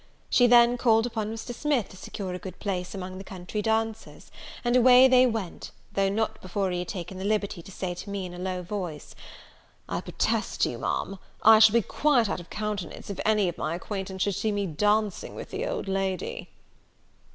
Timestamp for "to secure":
1.89-2.33